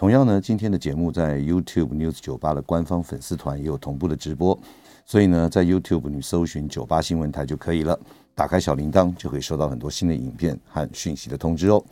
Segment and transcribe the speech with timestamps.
[0.00, 4.58] 同样呢，今天的节目在 YouTube News 九八的官方粉丝团也有同步的直播，
[5.04, 8.00] 所以呢，在 YouTube 你搜寻九八新闻台就可以了，
[8.34, 11.84] 打开小铃铛就可以收到很多新的影片和讯息的通知哦。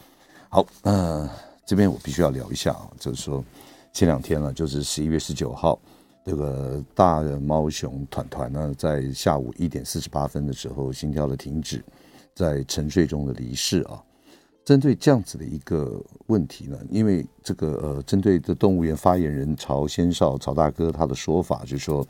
[0.49, 1.29] 好，呃，
[1.67, 3.45] 这边我必须要聊一下啊，就是说
[3.93, 5.79] 前两天了，就是十一月十九号，
[6.25, 11.85] 这个大的猫熊团团呢，在下午一点四十八分的时候，心跳的停止，
[12.35, 14.03] 在沉睡中的离世啊。
[14.69, 22.07] 针对这样子的一个问题呢，因为这个呃，针对的动物园发言人曹先少曹大哥他的说法，就是说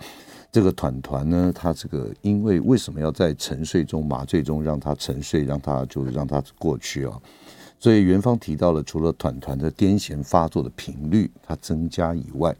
[0.51, 7.17] 这个团团呢，他这个因为为什么要在沉睡中麻醉中让他沉睡，让他就让他过去啊？
[7.79, 12.53] 所以园方提到了，除了团团的癫痫发作的频率它增加以外。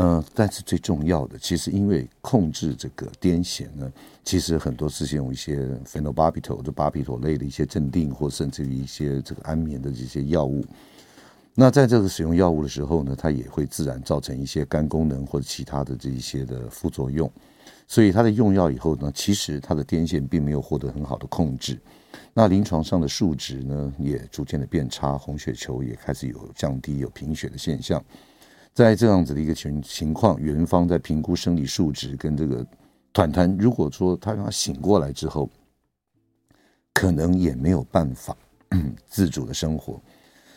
[0.00, 10.64] 嗯，但是最重要的，其实因为控制这个癫痫呢，其实很多是用一些 phenobarbital 就巴比妥类的一些镇定，或甚至于一些这个安眠的这些药物。
[11.52, 17.28] 那在这个使用药物的时候呢，它也会自然造成一些肝功能或者其他的这一些的副作用。
[17.88, 21.76] 所以它的用药以后呢，其实它的癫痫并没有获得很好的控制。
[22.32, 28.00] 那临床上的数值呢，也逐渐的变差，红血球也开始有降低，有贫血的现象。
[28.78, 32.64] 在这样子的一个情情况，元方在评估生理数值跟这个
[33.12, 35.50] 团团，如果说他让他醒过来之后，
[36.94, 38.36] 可能也没有办法
[39.10, 40.00] 自主的生活，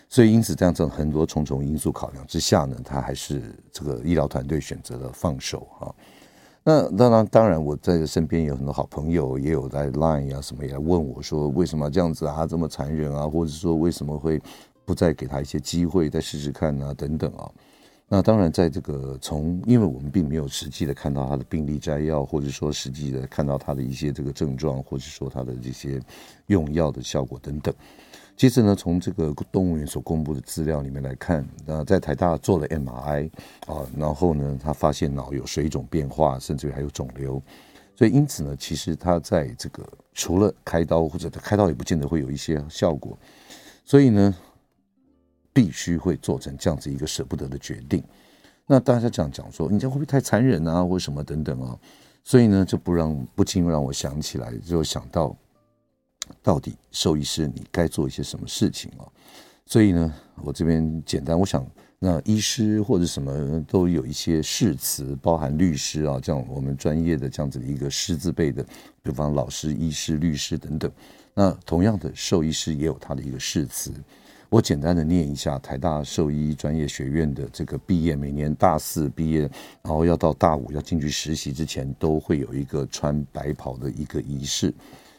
[0.08, 5.96] 所以因此这样子很多重重因素考量之下呢，他还是这个医疗团队选择了放手哈。
[6.64, 14.40] 那当然，当然我在身边有很多好朋友，也有在 Line 啊什么也来问我说，为什么这样子啊这么残忍啊，或者说为什么会
[14.86, 17.50] 不再给他一些机会再试试看啊等等啊。
[18.14, 25.98] 那当然，在这个从，因为我们并没有实际的看到他的病历摘要，或者说实际的看到他的一些这个症状，或者说他的这些
[26.48, 27.74] 用药的效果等等。
[28.36, 33.30] 其实呢，从这个动物园所公布的资料里面来看，那在台大做了 MRI
[33.66, 37.42] 啊，然后呢，他发现脑有水肿变化，甚至于还有肿瘤。
[37.96, 43.18] 所以因此呢，其实他在这个除了开刀，或者他开刀也不见得会有一些效果。
[43.86, 44.36] 所以呢。
[45.54, 48.04] 必须会做成这样子一个舍不得的决定，
[48.66, 51.78] 那大家讲讲说，你这样会不会太残忍啊，或什么等等啊？
[52.24, 55.36] 所以呢，就不让不禁让我想起来，就想到
[56.42, 59.04] 到底兽医师你该做一些什么事情啊？
[59.66, 60.14] 所以呢，
[60.44, 61.66] 我这边简单，我想
[62.00, 68.66] 那医师或者什么都有一些誓词，包含律师啊，这样我们专业的这样子的一个师字辈的，
[69.04, 70.92] 比方老师、医师、律师等等。
[71.34, 73.92] 那同样的，兽医师也有他的一个誓词。
[74.52, 79.50] 我简单的念一下台大兽医专业学院的这个毕业，每年大四毕业，
[79.82, 84.74] 然后要到大五要进去实习之前，都会有一个穿白袍的一个仪式。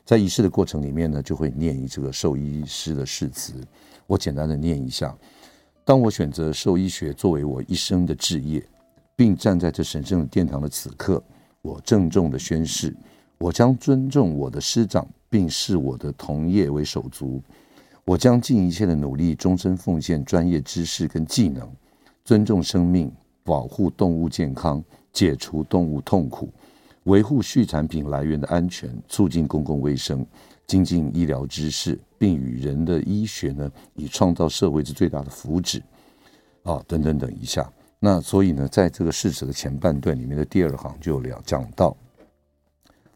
[0.04, 3.54] 在仪式的过程里面呢，就会念一这个兽医师的誓词。
[4.06, 5.16] 我简单的念一下：
[5.82, 8.62] 当我选择兽医学作为我一生的志业，
[9.16, 11.24] 并站在这神圣的殿堂的此刻，
[11.62, 12.94] 我郑重的宣誓，
[13.38, 17.42] 我将尊重我的师长，并视我的同业为手足。
[18.04, 21.68] 我将尽一切的努力，终身奉献专业知识跟技能，
[22.24, 23.10] 尊重生命，
[23.44, 24.82] 保护动物健康，
[25.12, 26.48] 解除动物痛苦，
[27.04, 30.26] 维护畜产品来源的安全，促进公共卫生，
[30.66, 35.80] 精进医疗知识，并与人的医学呢，以创造社会之最大的福祉。
[36.64, 37.72] 啊，等等等一下。
[38.00, 41.96] 那所以呢，在这个誓词的前半段里面的第二行就聊讲到，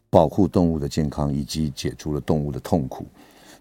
[0.09, 3.05] 保护动物的健康以及解除了动物的痛苦。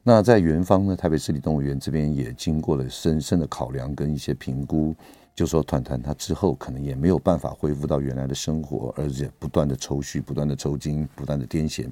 [0.09, 4.95] 那在园方呢，台北市立动物园这边也经过了深深的考量跟一些评估，
[5.35, 11.91] 就说团团他之后可能也没有办法恢复到原来的生活，而且不断的抽搐、不断的抽筋、不断的癫痫，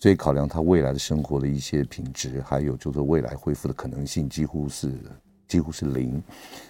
[0.00, 4.90] 所以考量他未来的生活的一些品质，还有就是未来恢复的可能性几乎是
[5.46, 6.22] 几乎是零，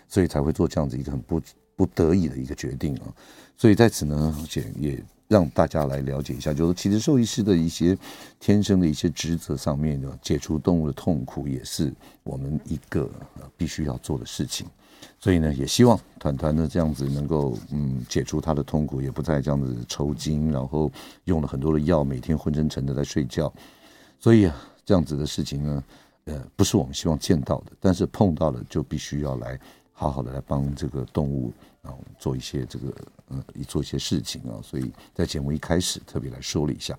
[0.08, 1.40] 所以才会做这样子一个很不
[1.76, 3.14] 不得已的一个决定啊。
[3.56, 5.00] 所以在此呢，而且也。
[5.32, 7.96] 让大家来了解一下，就是其实兽医师的一些
[8.38, 11.90] 天生的一些职责上面呢，解除动物的痛苦也是
[12.22, 13.10] 我们一个
[13.56, 14.66] 必须要做的事情。
[15.18, 20.92] 所以呢，也希望团团呢这样子能够嗯解除他的痛苦，也不再这样子抽筋，然后
[21.24, 23.50] 用了很多的药，每天昏沉沉的在睡觉。
[24.18, 25.84] 所以啊，这样子的事情呢，
[26.26, 29.58] 呃，不是我们希望见到的，但是碰到了就必须要来。
[29.94, 31.52] 好好的来帮这个动物
[31.82, 32.94] 啊做一些这个
[33.28, 36.96] 呃做一些事情啊，所以在节目一开始特别来说了一下。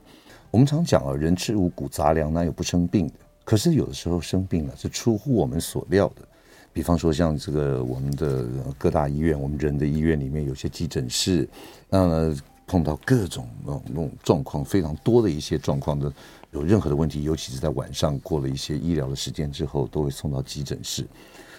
[0.51, 3.13] 我们常讲啊，人吃五谷杂粮，哪有不生病的？
[3.45, 6.27] 可是有的时候生病了是出乎我们所料的。
[6.73, 8.45] 比方说像这个我们的
[8.77, 11.47] 各大医院，我们人的医院里面有些急诊室，
[11.89, 12.35] 那
[12.67, 16.11] 碰到各种那种状况非常多的一些状况的，
[16.51, 21.07] 有任何的问题，尤其是在晚上过了一些医疗的时间之后，都会送到急诊室。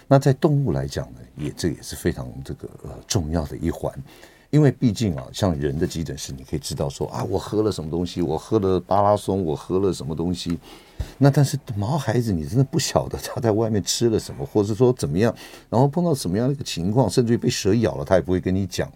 [0.07, 3.91] 那在动物来讲呢，也这也是非常这个呃重要的一环，
[4.49, 10.59] 因为毕竟啊，像人的急诊室，你可以知道说啊，我喝了什么东西，我喝了巴拉松，我喝了什么东西。
[11.17, 15.33] 那但是毛孩子，你真的不晓得 他在外面吃了什么，或者说怎么样，
[15.69, 18.91] 然后碰到什么样的一个情况，甚至于被蛇咬了，他也不会跟你讲。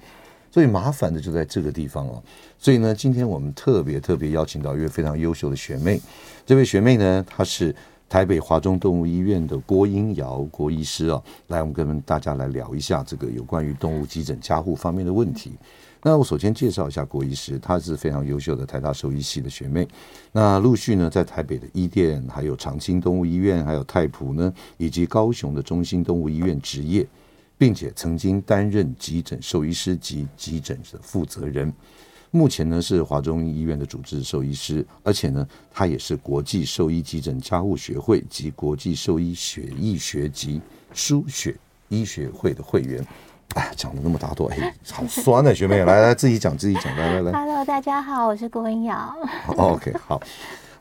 [0.52, 2.24] 所以麻烦的就在这个地方了。
[2.58, 6.00] 所以呢，今天我们特别特别邀请到一位非常优秀的学妹。
[6.46, 7.76] 这位学妹呢，她是
[8.10, 15.54] 台北华中动物医院的郭英瑶郭医师啊，来，我们跟大家来聊一下这个有关于动物急诊加护方面的问题。
[16.02, 19.88] 那我首先介绍一下郭医师，她是非常优秀的台大兽医系的学妹。
[20.32, 27.06] 那陆续呢，在台北的伊甸、还有长青动物医院、还有太普呢，以及高雄的中心动物医院执业，
[27.60, 31.72] 并且曾经担任急诊兽医师及急诊的负责人。
[32.32, 40.62] 目前呢是华中医院的主治兽医师，而且呢，他也是国际兽医急诊加护学会及国际兽医血液学及
[40.94, 41.56] 输血
[41.88, 43.06] 医学会的会员。
[43.56, 47.32] 哎，讲了那么大多，哎，好酸啊，学妹，来来，自己讲，自己讲， 来来来。
[47.32, 49.12] Hello，大家好，我是郭文瑶。
[49.58, 50.22] OK，好，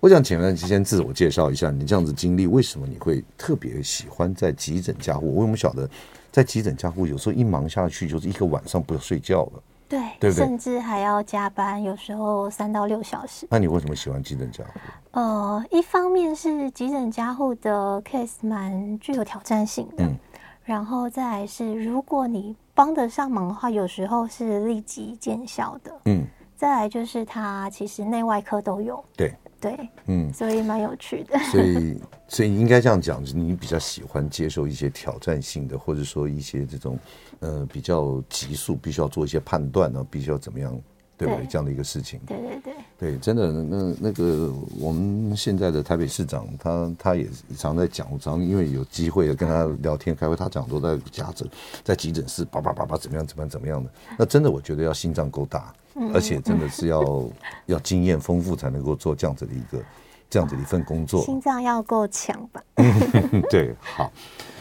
[0.00, 5.34] 我想请问你先自我介绍一下，你这样子经历，为什么你会特别喜欢在急诊加护？
[5.34, 5.88] 我们晓得，
[6.30, 10.44] 在急诊加护，有时候一忙下去就是一个晚上不要睡觉了，对，对不对？
[10.44, 13.46] 甚至还要加班，有时候三到六小时。
[13.50, 14.70] 那你为什么喜欢急诊加护？
[15.12, 20.04] 呃，一方面是急诊加护的 case 蛮具有挑战性的。
[20.04, 20.16] 嗯
[20.64, 25.90] 然后再来是，如果你帮得上忙的话，有时候是立即见效的。
[26.04, 29.02] 嗯，再来就是它其实内外科都有。
[29.16, 29.76] 对对，
[30.06, 31.38] 嗯，所以蛮有趣的。
[31.50, 36.98] 所以所以应该这样讲，是你比较喜欢接受一些挑战性的，或者说一些这种
[37.40, 40.78] 呃比较急速，必须要做一些判断呢，必须要怎么样？
[41.16, 41.44] 对不对？
[41.48, 47.26] 这样的一个事情，对对对，对，真的，那那个我们现在的台北市长，他他也
[47.56, 51.48] 常在讲，常因为有机会跟他聊天开会，他讲都在家诊，
[51.82, 53.90] 在急诊室叭叭叭叭怎么样怎么样怎么样的。
[54.16, 55.74] 那真的，我觉得要心脏够大，
[56.12, 57.24] 而且真的是要
[57.66, 59.82] 要经验丰富才能够做这样子的一个
[60.30, 61.22] 这样子的一份工作。
[61.22, 62.62] 心脏要够强吧？
[63.50, 64.12] 对，好。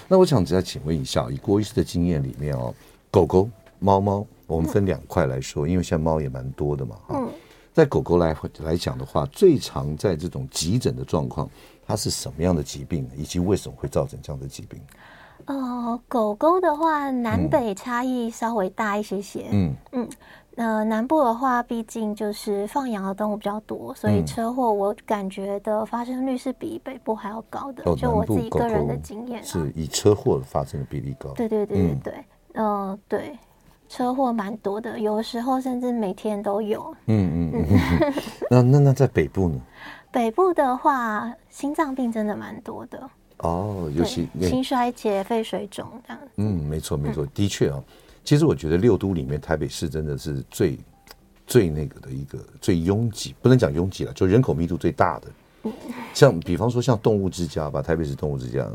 [0.07, 2.73] 那我想再请问一下，以郭医师的经验里面哦，
[3.11, 3.49] 狗狗、
[3.79, 4.25] 猫猫。
[4.47, 6.95] 我们分两块来说，因为现在猫也蛮多的嘛。
[7.09, 7.29] 嗯，
[7.73, 11.49] 在狗狗来来讲的话，最常在这种急诊的状况，
[11.85, 14.79] 它是什么样的疾病，以及为什么会造成这样的疾病？
[15.47, 19.47] 哦，狗狗的话，南北差异稍微大一些些。
[19.51, 20.09] 嗯嗯，
[20.57, 27.83] 呃，南部的话，毕竟就是放养的动物比较多，所以车祸我感觉的发生率是比北部还要高的。
[27.95, 31.29] 就我自己个人的经验，是以车祸发生的比例高。
[31.35, 32.13] 对对对对对，
[32.53, 33.37] 嗯、呃，对。
[33.89, 36.93] 车祸蛮多的，有的时候甚至每天都有。
[37.05, 38.13] 嗯嗯嗯。
[38.51, 39.57] 那那那在北部呢？
[40.11, 43.09] 北部的话，心脏病真的蛮多的。
[43.37, 46.21] 哦，尤其心衰竭、肺水肿这样。
[46.35, 47.81] 嗯，没错没错，嗯、的确啊。
[48.27, 50.77] 其实我觉得六都里面，台北市真的是最
[51.47, 55.27] 最那个的一个最拥挤，不能讲拥挤了，就人口密度最大的。
[55.63, 55.71] 嗯、
[56.13, 58.67] 像比方说像动物之家吧，台北市动物之家，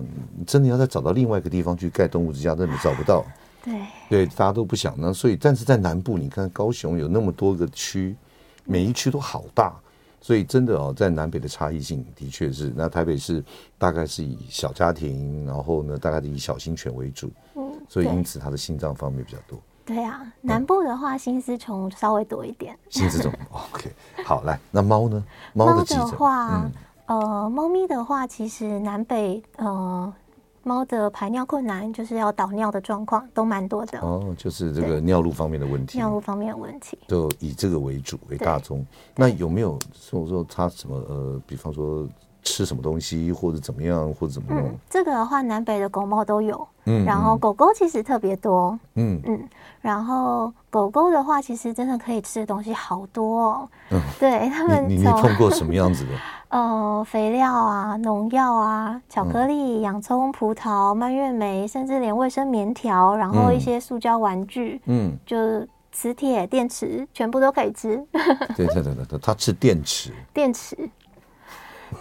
[0.47, 3.23] 真的要再找到另外一个地方去盖动物之家，真的找不到。
[3.63, 3.75] 对
[4.09, 8.17] 对，大家都不想呢，所以但是在南部，你看高雄有那么多个区，
[8.65, 9.79] 每一区都好大，
[10.23, 12.73] 所以真的哦，在南北的差异性的确是。
[12.75, 13.45] 那台北是
[13.77, 19.59] 大概是以小家庭，然后呢，大概是以小型犬为主，嗯，所以因此它的心脏方面比较多。
[19.85, 22.79] 对啊，南部的话，心丝虫稍微多一点。
[22.89, 23.93] 心丝虫，OK，
[24.25, 25.23] 好，来，那猫呢？
[25.53, 26.71] 猫的，猫的话，
[27.07, 30.15] 嗯、呃，猫咪的话，其实南北，呃。
[30.65, 38.85] 猫的排尿困难，就是要导尿的状况都蛮多的哦，就是这个尿路方面的问题，尿路方面的问题，就以这个为主为大宗。
[39.17, 42.07] 那有没有说说它什么呃，比方说
[42.43, 44.65] 吃什么东西，或者怎么样，或者怎么弄？
[44.65, 46.67] 嗯，这个的话，南北的狗猫都有。
[46.85, 48.77] 嗯，然后狗狗其实特别多。
[48.95, 49.49] 嗯嗯，
[49.81, 53.69] 然后狗狗的话，其实真的可以吃的东西好多哦。
[53.91, 56.11] 嗯，对他们，你你碰过什么样子的？
[56.53, 65.37] 呃，肥料啊，农药啊，巧克力、洋葱、葡萄、蔓越莓，甚至连卫生棉条，然后一些塑胶玩具，嗯，就
[65.91, 67.97] 磁铁、电池，全部都可以吃。
[68.55, 70.13] 对对对对，它吃电池。
[70.35, 70.77] 电池，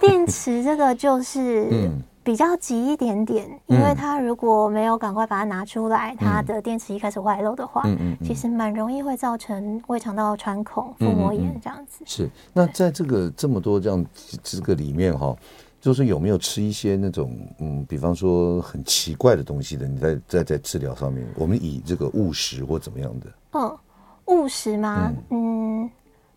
[0.01, 12.04] 电池这个就是，嗯，比较急一点点，因为它如果没有赶快把它拿出来，它的电池一开始外露的话，嗯嗯，其实蛮容易会造成胃肠道穿孔、腹膜炎这样子。
[12.06, 14.06] 是，那在这个这么多这样
[14.44, 15.36] 这个里面哈。
[15.82, 19.88] 就是有没有吃一些那种嗯，比方说很奇怪的东西的？
[19.88, 23.25] 你在在在治疗上面，我们以这个误食或怎么样的？
[23.54, 23.78] 嗯，
[24.25, 25.12] 误食吗？
[25.32, 25.90] 嗯，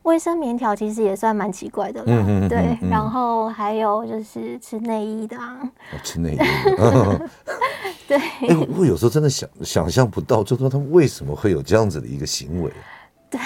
[0.05, 2.07] 卫生棉条其实也算蛮奇怪的啦。
[2.07, 5.59] 嗯嗯对，然后还有就是吃内衣的啊。
[6.03, 6.45] 吃内衣的。
[8.09, 8.19] 对。
[8.19, 12.71] 哎，我有时候真的想想象不到，就说他们为什么会有这样子的一个行为？
[13.29, 13.41] 对。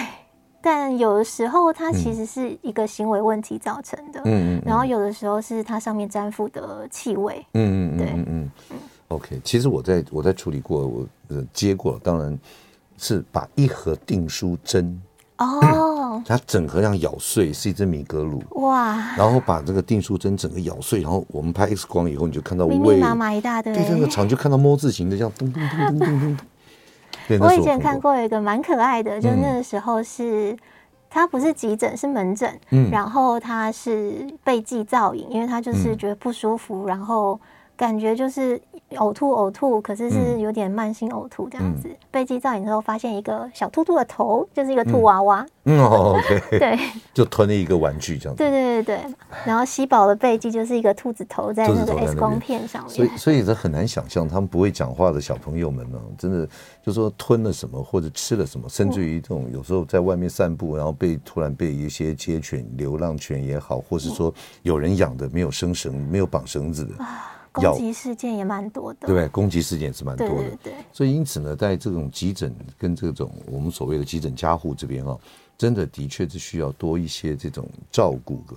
[0.60, 4.20] 但有的时候，它其实是一个行为问题造成的。
[4.24, 4.62] 嗯嗯。
[4.66, 7.46] 然后有的时候是它上面沾附的气味。
[7.54, 8.50] 嗯嗯对嗯嗯。
[9.06, 11.06] OK，其实我在我在处理过，我
[11.52, 12.36] 接过，当然
[12.98, 15.00] 是把一盒订书针
[15.38, 18.96] 哦，它整盒这样咬碎，是一支米格鲁哇。
[19.16, 23.72] 然后把这个订书针整个咬碎，然后我们拍 X 光以后，你就看到密密麻麻一大堆。
[23.72, 26.36] 对，那个厂就看到“摸”字形的，这样咚咚咚咚咚
[27.28, 27.40] 咚。
[27.40, 30.56] 我以前看过一个蛮可爱的，就那个时候是，
[31.08, 37.38] 他不是急诊，是门诊，嗯，然后他是背迹造影，因为他就是觉得不舒服，然后。
[37.78, 38.60] 感觉就是
[38.96, 41.88] 呕吐呕吐，可是是有点慢性呕吐这样子。
[42.10, 45.46] 背迹造影之后发现一个小兔兔的头，就是一个兔娃娃。
[45.62, 46.42] 嗯，OK。
[46.58, 46.76] 对，
[47.14, 48.42] 就吞了一个玩具这样子。
[48.42, 52.90] 对对对对，然后吸饱的背迹就是一个兔子头在那个 X 光片上面。
[52.90, 56.48] 所以所以这很难想象，他们不会讲话的小朋友们呢，真的
[56.84, 66.94] 就说吞了什么或者吃了什么，甚至于这种有时候在外面散步，然后被突然被一些街犬、流浪犬也好，或是说有人养的没有生绳、没有绑绳子的。
[67.52, 75.16] 攻击事件也蛮多的，对，攻击事件是蛮多的，对，对，对，所以因此呢，在这种急诊跟这种我们所谓的急诊加护这边啊，
[75.58, 78.54] 真的的确是需要多一些这种照顾的。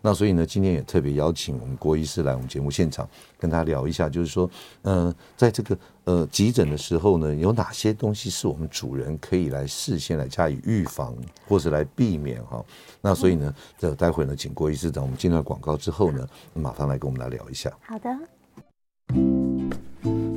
[0.00, 3.08] 那所以呢，今天也特别邀请我们郭医师来我们节目现场，
[3.38, 4.48] 跟他聊一下，就是说，
[4.82, 11.14] 嗯、呃，在这个呃急诊的时候呢，有哪些东西是我们主人可以来事先来加以预防，
[11.48, 12.64] 或是来避免哈？
[13.00, 17.72] 那所以呢，这待会呢，请郭医师在我们进段广告之后呢，马上来跟我们来聊一下。
[17.82, 18.08] 好的。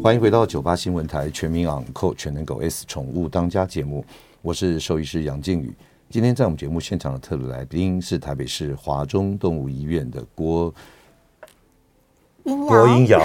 [0.01, 4.05] 欢迎回到九八新闻台全民昂扣全能狗 S 宠物当家节目，
[4.41, 5.73] 我是兽医师杨靖宇。
[6.09, 10.73] 今天在我们节目现场的特别来宾是台北市华中动物医院的郭
[12.43, 13.19] 郭英瑶，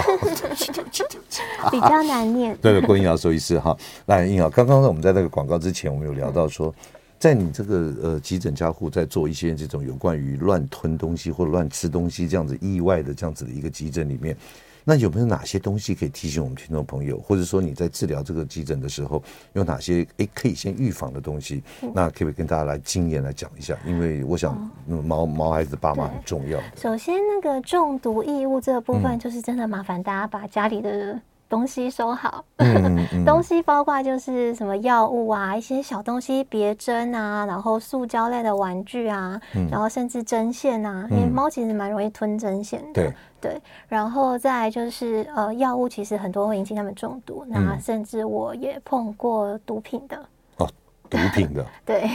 [1.71, 2.57] 比较难念。
[2.61, 6.75] 对，郭英瑶兽医师哈，来英瑶，刚刚我们在那个广告之前，我们有聊到说，
[7.21, 14.37] 在你这个呃急诊加护在做一些这种有关于乱吞东西或者乱吃东西这样子意外的这样子的一个急诊里面。
[14.85, 19.23] 那有没有哪些东西可以提醒我们听众朋友，或者说你在治疗这个急诊的时候，
[19.53, 21.63] 有哪些诶可以先预防的东西？
[21.95, 23.77] 那可不可以跟大家来经验来讲一下？
[23.87, 26.61] 因为我想，毛毛孩子爸妈很重要。
[26.77, 31.21] 首先，那个中毒异物这个部分，就是真的麻烦大家把家里的。
[31.53, 42.93] 东西收好，嗯嗯、 东西包括就是什么药物啊，一些小东西别针啊，然后塑胶类的玩具啊，嗯、然后甚至针线啊，因为猫其实蛮容易吞针线的。
[42.95, 50.17] 对对，然后再来就是呃，药物其实很多会引起他们中毒，嗯、那甚至我也碰过毒品的。
[50.57, 50.67] 哦，
[51.11, 51.67] 毒品的。
[51.85, 52.09] 对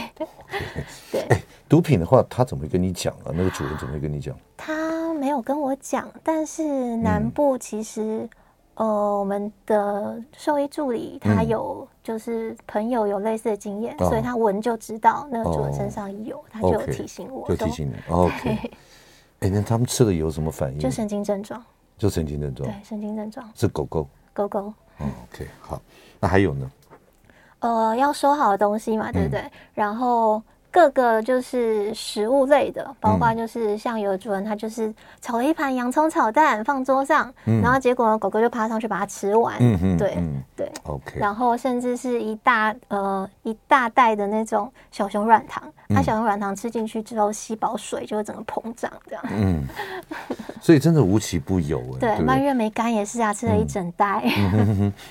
[1.12, 1.20] 对。
[1.28, 3.30] 哎，毒品的话，他怎么会跟你讲啊？
[3.32, 4.34] 那个主人怎么会跟你讲？
[4.56, 8.28] 他没有跟我讲，但是南部其实。
[8.80, 17.94] 嗯呃，我们的兽医助理他有就是朋友有类似的经验，所以他闻就知道那个主人身上有，他就提醒我，就提醒你。
[18.12, 18.70] OK，
[19.40, 20.78] 哎，那他们吃了有什么反应？
[20.78, 21.62] 就神经症状，
[21.98, 24.72] 就神经症状，对，神经症状是狗狗，狗狗。
[24.98, 25.80] OK，好，
[26.20, 26.70] 那还有呢？
[27.58, 29.44] 呃，要收好的东西嘛，对不对？
[29.74, 30.42] 然后。
[30.70, 39.56] 各个就是食物类的，包括就是像有的主人他就是炒了一盘洋葱炒蛋放桌上，嗯、然后结果狗狗就爬上去把它吃完。
[39.60, 40.70] 嗯哼对、嗯、对。
[40.84, 41.18] OK。
[41.18, 49.24] 然后甚至是一大呃一大袋的那种小熊软糖，它、嗯、小熊软糖吃进去之后吸饱水就会整个膨胀这样。
[49.30, 49.66] 嗯。
[50.60, 51.98] 所以真的无奇不有哎。
[52.00, 54.22] 对，蔓越莓干也是啊，吃了一整袋。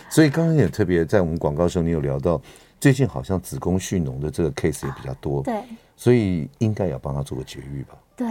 [0.10, 2.40] 所以刚刚也特别在我们广告的时候，你有聊到。
[2.79, 5.63] 最近好像子宫蓄脓的这个 case 也比较多，对，
[5.96, 7.96] 所以应该要帮他做个绝育吧。
[8.15, 8.27] 对，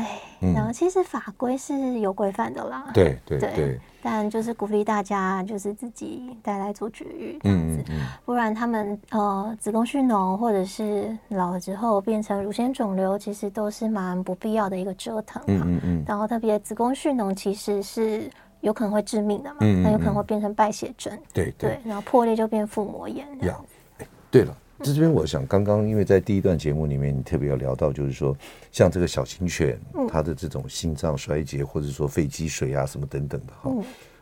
[0.52, 2.90] 然后其实法规是有规范的啦。
[2.92, 7.84] 对对对，但就是鼓励大家就是自己带来做绝育这样子，
[8.24, 15.40] 不然他们呃子宫蓄脓或者是老了之后变成乳腺肿瘤，其实都是蛮不必要的一个折腾。
[15.46, 16.04] 嗯嗯嗯。
[16.04, 18.28] 然后特别子宫蓄脓其实是
[18.62, 21.16] 有可能会致命的嘛，那有可能会变成败血症。
[21.32, 21.78] 对对。
[21.84, 23.24] 然后破裂就变腹膜炎。
[24.36, 28.36] 对了，这边我想刚刚因为在第一段节目里面，你特别要聊到，就是说
[28.70, 33.74] 像这个小型犬，它的这种心脏衰竭，或者说肺积水啊什么等等的哈。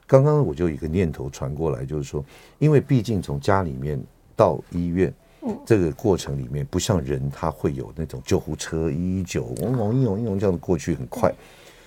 [0.06, 2.24] 刚刚我就有一个念头传过来，就是说，
[2.60, 4.00] 因为毕竟从家里面
[4.36, 5.12] 到医院，
[5.66, 11.34] 这个过程里面不像人，他会有那种救护车一一九，嗡嗡一嗡一嗡这样的过去很快。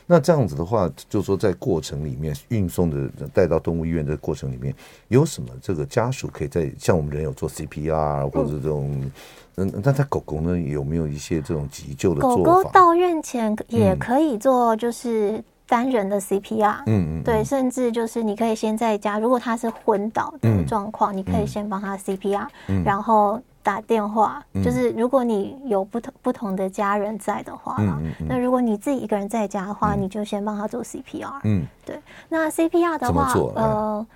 [0.09, 4.73] 那这样子的话，就是说在过程里面运送的带到动物医院的过程里面，
[5.09, 9.11] 有什么这个家属可以在像我们人有做 CPR 或者这种，
[9.57, 12.43] 嗯，那他狗狗呢有没有一些这种急救的做法？
[12.43, 22.47] 狗狗到院前也可以做，就是单人的 CPR，嗯嗯，对，甚至就是你可以先在家，如果它是昏倒的状况，你可以先帮他 CPR，
[22.85, 23.41] 然后。
[23.67, 31.41] 打电话，就是如果你有不同不同的家人在的话，嗯嗯嗯、那如果你自己一个人在家的话，嗯、你就先帮他做 CPR。
[31.43, 31.99] 嗯，对。
[32.29, 34.07] 那 CPR 的话，呃。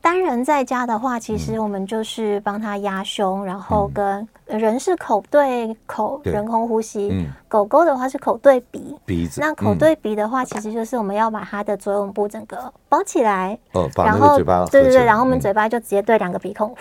[0.00, 8.96] 单人在家的话，其实我们就是帮他压胸，然后跟人是口对口人工呼吸，狗狗的话是口对鼻。
[9.04, 9.40] 鼻子。
[9.40, 13.58] 那口对鼻的话，其实就是我们要把它的左右部整个包起来，
[13.96, 14.38] 然后
[14.70, 16.74] 对对对，然后我们嘴巴就直接对两个鼻孔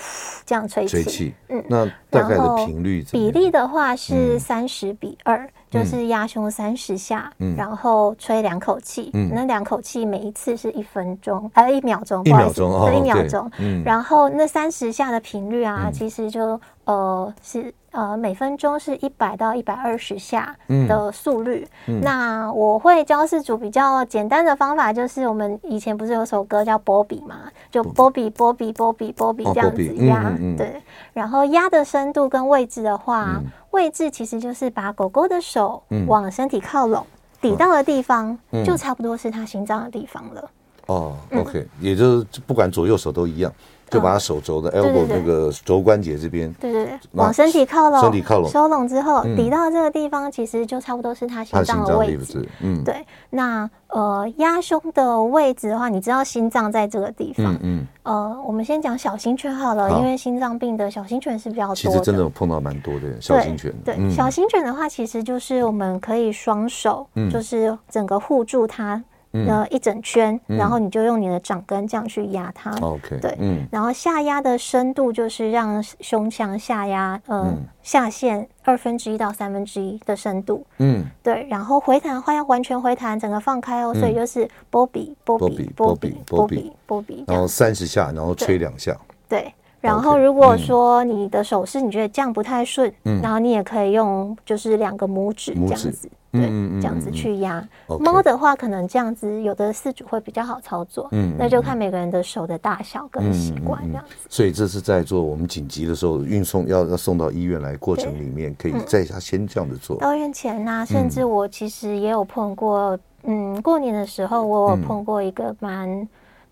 [0.45, 1.03] 这样吹气。
[1.03, 1.33] 吹气。
[1.49, 1.63] 嗯。
[1.67, 3.03] 那大概的频率？
[3.11, 5.49] 比例的话是三十比二。
[5.69, 13.51] 就是压胸三十下，嗯、然后吹两口气，嗯、那两口气每一次是一分钟，还有一秒钟，一秒钟，对，一秒钟。
[13.59, 20.55] 嗯、然后那三十下的频率啊，嗯、其实就呃是呃每分钟是一百到一百二十下
[20.87, 21.67] 的速率。
[21.87, 30.81] 嗯、那我会教饲主比较简单的方法，就是我们以前不是有首歌叫波比嘛，就波比波比波比波比这样子压，对。
[31.13, 33.35] 然后压的深度跟位置的话。
[33.37, 37.05] 嗯位置其实就是把狗狗的手往身体靠拢，
[37.39, 40.49] 抵到的地方就差不多是它心脏的地方了。
[40.87, 43.53] 哦，OK，也就是不管左右手都一样。
[43.89, 52.47] 就把它手肘的 elbow 那个肘关节这边，对对对，往身体靠拢，身体靠拢，收拢之后，抵到这个地方，其实就差不多是他心脏的位置。
[52.61, 53.05] 嗯，对。
[53.29, 57.57] 那呃，压胸的位置的话，你知道心脏在这个地方。
[57.61, 57.85] 嗯。
[58.03, 61.75] 呃，我们先讲小型犬好了，因为心脏病的小型犬是比较多的。
[61.75, 63.73] 其实真的有碰到蛮多的小型犬。
[63.85, 69.01] 对，小型犬的话，其实就是我们可以双手，就是整个护住它。
[69.45, 72.71] 呃，一整圈，然后你就用你的掌根这样去压它。
[72.81, 80.65] OK，对，嗯，然后下压的深度就是让胸腔下压，呃，下陷二分之一到三分之一的深度。
[80.79, 88.95] 嗯，对，然后回弹的话要完全回弹，整个放开哦，所以就是波比波比波比波比波比，然后三十下，然后吹两下。
[89.29, 96.09] 对，然后如果说你的手势你觉得这样不太顺，然后你也可以用就是两个拇指这样子。
[96.29, 96.41] 对，
[96.81, 97.65] 这样子去压。
[97.99, 101.07] 猫的话，可能这样子有的四主会比较好操作。
[101.11, 104.15] 嗯，那就看每个人的手的大小跟习惯这样子。
[104.29, 109.97] 所以这是在做我们紧急的时候运送要要送到医院来过程里面，可以在家先这样子做。
[109.97, 116.07] 到院前呐，甚至我其实也有碰过，嗯，过年的时候我有碰过一个蛮。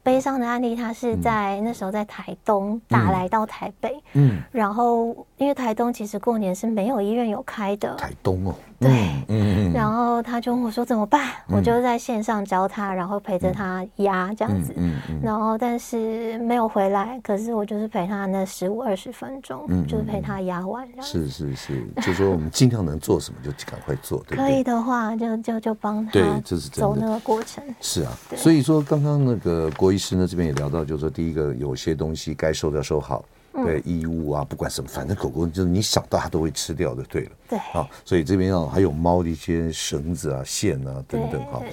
[0.05, 8.89] 悲伤的案例，他是在那时候在台东打来到台北，嗯，然后因为台东其实过年是没有医院有开的，台东哦，对，
[9.27, 11.31] 嗯，然后他就问我说怎么办？
[11.47, 29.95] 我就在线上教他，然后陪着他压这样子，嗯，然后但是没有回来，可是我就是陪他那十五二十分钟，就是陪他压完，是是是，就说我们尽量能做什么就赶快做，对，可以的话就就就帮他，对，这是走那个过程，是啊，所以说刚刚那个郭。
[29.95, 33.23] 医师呢这边也聊到，就是说第一个有些东西该收的要收好，
[33.63, 41.63] 对，衣物啊，不管什么，反正狗狗就是你想到它都会吃掉的，对了，对，啊，所以这边要还有猫的一些绳子啊、线啊等等，哈，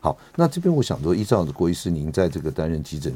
[0.00, 3.12] 好，那这边我想说，依照郭医师您在这个担任急诊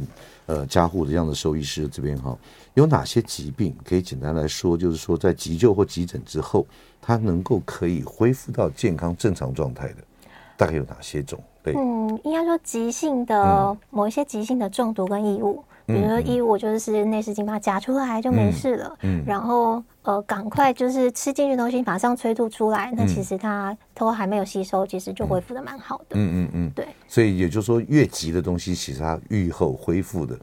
[0.47, 2.37] 呃加护的这样的兽医师这边哈，
[2.75, 6.67] 有哪些疾病可以简单来说，就是说在急救或急诊之后，
[7.01, 9.97] 它能够可以恢复到健康正常状态的，
[10.57, 11.39] 大概有哪些种？
[11.65, 19.25] 嗯，应该说急性的某一些急性的中毒跟异物，嗯、比如说异物就是内视镜把它夹出来就没事了，嗯，嗯。
[19.27, 30.39] 然后呃赶快就是吃进去的东西马上催吐出来，嗯、那其实它都还没有吸收，其实就恢复的蛮好的，嗯嗯嗯，对，所以也就是说越急的东西，其实它愈后恢复的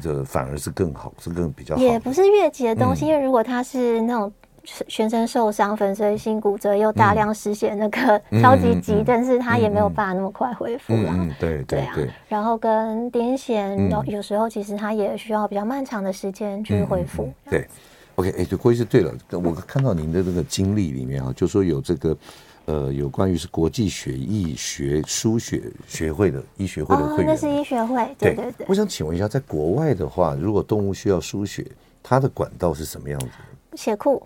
[0.00, 1.82] 这反而是更好，是更比较好。
[1.82, 4.32] 也不是越急的东西，嗯、因为如果它是那种。
[4.64, 11.28] 全身受伤、粉碎性骨折又大量失血，那个超级急，但是他也没有办法那么快恢复了。
[11.40, 12.08] 对对对。
[12.28, 17.32] 然后跟癫痫，有有时候其实他也需要比较漫长的时间去恢复。
[17.50, 17.66] 对
[18.14, 22.16] ，OK，哎，就郭医师，对了，我看到您的这个经历里面啊，就说有这个
[22.66, 28.14] 呃，有关于是国际血液学输血学会的医学会的会员，那是医学会。
[28.16, 28.66] 对对对。
[28.68, 31.66] 我想请问一下，在国外的话，如果动物需要输血，
[32.00, 33.26] 它的管道是什么样子？
[33.74, 34.22] 血库。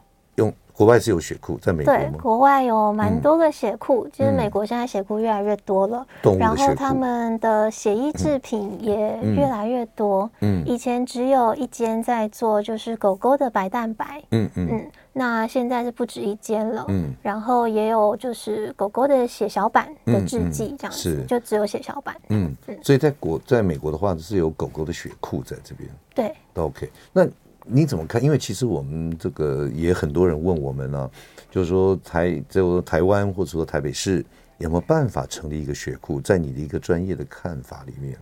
[0.77, 2.01] 国外是有血库，在美国吗？
[2.01, 4.07] 对，国外有蛮多个血库。
[4.13, 6.07] 其实美国现在血库越来越多了，
[6.39, 10.31] 然后他们的血衣制品也越来越多。
[10.41, 14.23] 嗯，以前只有一间在做，就是狗狗的白蛋白。
[14.33, 14.91] 嗯嗯。
[15.19, 26.91] 那现在是不止一间了，嗯，然后也有就是狗狗的血小板的制剂这样子，是就只有血小板，嗯嗯，所以在国在美国的话是有狗狗的血库在这边，对，都 OK。
[27.15, 27.27] 那
[27.67, 28.23] 你怎么看？
[28.23, 31.11] 因为其实我们这个也很多人问我们呢，
[31.51, 34.25] 就是说台就台湾或者说台北市
[34.59, 36.21] 有没有办法成立一个血库？
[36.21, 38.17] 在你的一个专业的看法里面。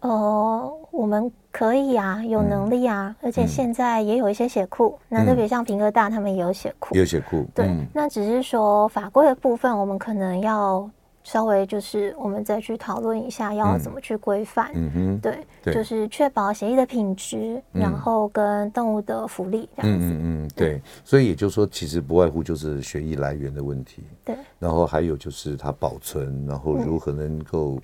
[0.00, 7.44] 呃，我们可以啊，有能力啊，嗯、而且现在也有一些血库，嗯、那特别像平科大，他们也有血库，有血库。
[7.52, 10.88] 对，嗯、那只是说法规的部分，我们可能要
[11.28, 14.70] 稍微就是我们再去讨论一下，要怎么去规范。
[14.74, 20.06] 嗯哼，对，对就是确保血液的品质，嗯、然后跟动物的福利这样子。
[20.06, 20.80] 嗯嗯嗯，对。
[21.04, 24.02] 所以也就是说，其实不外乎就是血液来源的问题。
[24.24, 24.34] 对。
[24.58, 27.74] 然后还有就是它保存，然后如何能够。
[27.74, 27.82] 嗯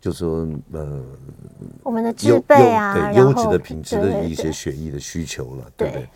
[0.00, 1.02] 就说呃，
[1.82, 6.08] 我们的制备啊，对优质的品质的一些血液的需求了，对不对，对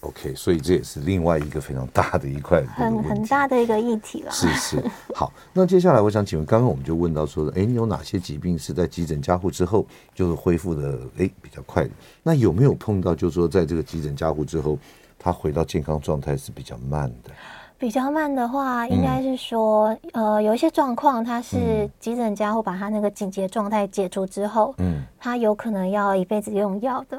[0.00, 4.30] ？OK，所以这也是另外一个非常大的一块很很大的一个议题了。
[4.30, 11.90] 是是，好，那接下来我想请问，刚刚我们就问到说，哎，你有哪些疾病是在急诊加护之后就是恢复的哎比较快的？
[12.22, 14.78] 那有没有碰到就是说，在这个急诊加护之后，
[15.18, 17.30] 他回到健康状态是比较慢的？
[17.76, 27.18] 比较慢的话，应该是说，嗯、呃，有一些状况，他是急诊加护把他那个紧急状态解除之后，嗯，他有可能要一辈子用药的。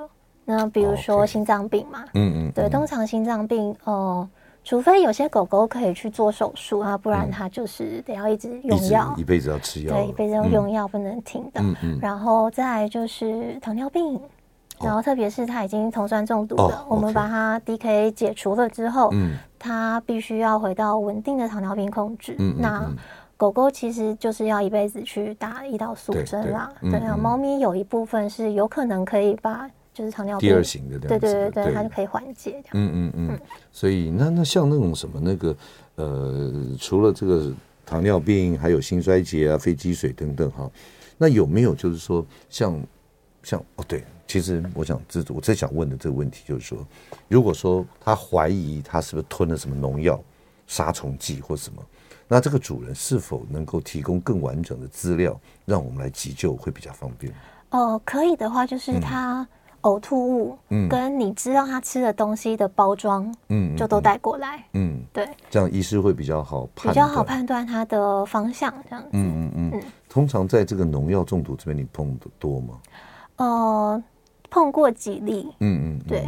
[0.52, 4.30] 那比如说心脏病嘛，嗯嗯，对，通常心脏病，呃，
[4.64, 11.62] 除非有些狗狗可以去做手术啊，不然它就是得要一直用药，一辈子要吃药，对，一辈子要用药不能停的。
[11.62, 14.20] 嗯嗯，然后再来就是糖尿病。
[14.84, 22.36] 然后，特别是它已经酮酸中毒了，哦、我们把它 DKA 解除了之后，嗯，它必须要回到稳定的糖尿病控制。
[22.40, 22.96] 嗯，那、嗯、
[23.38, 26.68] 狗狗其实就是要一辈子去打胰岛素针啦。
[26.82, 32.64] 对，啊，猫咪有一部分是有可能可以把就是糖尿病第二型的，对对对对，它就可以缓解。
[32.74, 33.40] 嗯嗯嗯。
[33.72, 35.56] 所以那那像那种什么那个
[35.96, 37.52] 呃，除了这个
[37.86, 40.70] 糖尿病，还有心衰竭啊、肺积水等等哈，
[41.18, 42.80] 那有没有就是说像
[43.44, 44.04] 像哦对。
[44.28, 46.88] 其实我想，这我最想问的这个问题就是说，
[47.28, 50.18] 如果说他怀疑他是不是吞了什么农药、
[50.68, 51.84] 杀虫剂或什么，
[52.30, 57.30] 那这个主人是否能够提供更完整的资料，让我们来急救会比较方便？
[57.72, 59.46] 哦、呃，可以的话，就是他
[59.82, 69.72] 呕吐物，嗯，跟你知道他吃的东西的包装，嗯，就都带过来，嗯，对，这样医师会比较好判，比较好判断他的方向，这样子，嗯嗯嗯。
[69.74, 69.82] 嗯。
[70.10, 72.80] 通常在这个农药中毒这边，你碰的多吗？
[73.38, 74.04] 呃。
[74.54, 76.28] 碰过几例，嗯嗯，对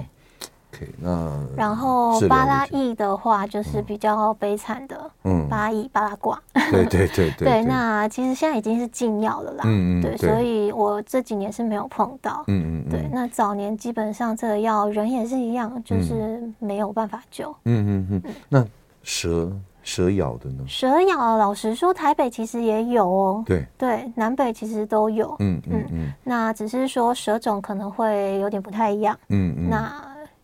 [0.73, 18.65] ，OK，那然后巴拉意的话就是比较悲惨的，嗯，巴拉意巴拉卦，对对对 对，对，那其实现在已经是禁药了啦，嗯嗯，对，所以我这几年是没有碰到，嗯嗯，对，那早年基本上这个药人也是一样，就是没有办法救，嗯嗯嗯，那
[19.03, 19.51] 蛇。
[19.85, 20.63] 蛇咬的呢？
[20.65, 23.43] 蛇咬，老实说，台北其实也有哦。
[23.45, 25.35] 对对，南北其实都有。
[25.39, 25.87] 嗯嗯嗯。
[25.91, 29.13] 嗯，那只是说蛇种可能会有点不太一样。
[29.27, 29.69] 嗯嗯。
[29.69, 29.93] 那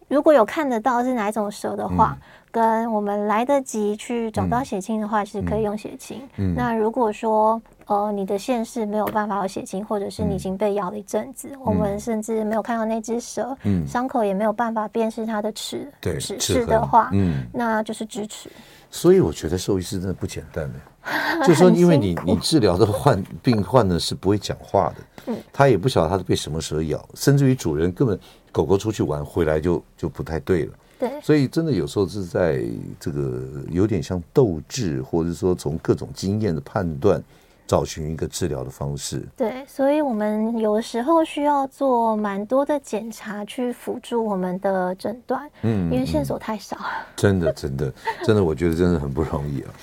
[0.10, 6.22] 如果有看得到是哪一种蛇的话，嗯、跟我们来得及去找到血清的话，是可以用血清。
[6.36, 6.54] 嗯。
[6.56, 18.50] 那如果说呃你的县市没有办法有血清，或者是你已经被咬了一阵子，嗯、我们甚至没有看到那只蛇，嗯，伤口也没有办法辨识它的齿，对，齿齿的话，嗯，那就是智齿。
[18.92, 28.20] 所以我觉得兽医师真的不简单的， 就是说，因为你你治疗的患病患呢是不会讲话的，他也不晓得他是被什么蛇咬，甚至于主人根本
[28.52, 32.64] 狗狗出去玩回来就就不太对了，对，所以真的有时候是在
[33.00, 37.24] 这个有点像斗智，或者说从各种经验的判断。
[37.70, 46.76] 找寻一个治疗的方式，对，所以我们有的时候需要做蛮多的检查去辅助我们的诊断，嗯，因为线索太少，
[47.16, 47.94] 真的，真的，
[48.26, 49.74] 真的，我觉得真的很不容易啊。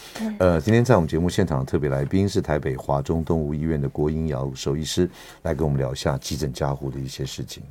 [0.40, 5.08] 呃，今天在我们节目现场的特别来宾是台北华中动物医院的郭英尧兽医师，
[5.42, 7.62] 来跟我们聊一下急诊加护的一些事情。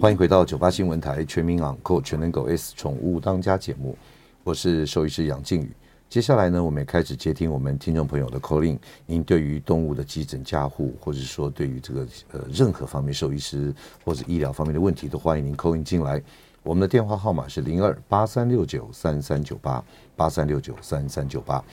[0.00, 3.96] 欢迎回到九八新闻台全民昂购全能狗 S 宠物当家节目，
[4.44, 5.72] 我是兽医师杨靖宇。
[6.08, 8.78] 接下来呢，我们也开始接听我们听众朋友的 call in。
[9.04, 16.22] 您对于动物的急诊加护，或者说对于这个呃任何方面兽医师或者医疗方面的问题，都欢迎您 call in 进来。
[16.62, 21.64] 我们的电话号码是零二八三六九三三九八八三六九三三九八。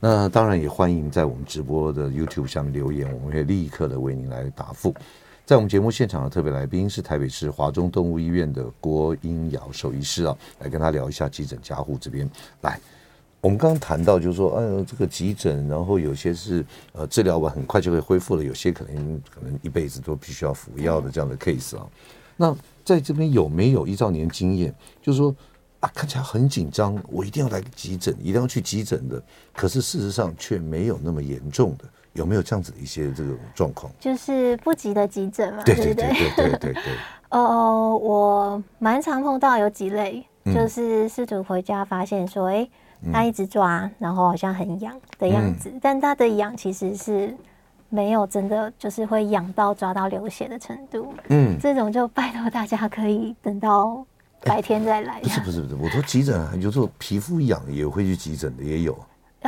[0.00, 4.94] 那当然也欢迎在我们直播的 YouTube 下面留言，我们会立刻的为您来答复。
[5.46, 12.26] 在我们节目现场的特别来宾是台北市华中动物医院的郭英尧兽医师啊，来跟他聊一下急诊加护这边。
[12.62, 12.80] 来，
[13.42, 21.86] 我们刚刚谈到就是说，哎，这个急诊，然后有些是呃治疗完很快就会恢复了，有些可能可能一辈子都必须要服药的这样的 case 啊。
[22.38, 25.36] 那在这边有没有依照您经验，就是说
[25.80, 31.84] 啊，看起来很紧张，我一定要来急诊，一定要去急诊的，可是事实上却没有那么严重的。
[32.14, 33.92] 有没有这样子的一些这种状况？
[34.00, 36.82] 就是不急的急诊嘛，对对对对对对对。
[37.30, 42.68] 呃，我蛮常碰到有几类，就是饲主回家发现说，哎，
[43.12, 47.36] 他一直抓，然后好像很痒的样子，但他的痒其实是
[47.88, 51.12] 没有真的就是会痒到抓到流血的程度。
[51.30, 54.06] 嗯，这种就拜托大家可以等到
[54.42, 55.20] 白天再来。
[55.20, 58.96] 不是不是不是，我说急诊啊，有时候皮肤痒也会去急诊的，也有。